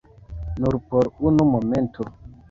[0.61, 2.07] Nur por unu momento.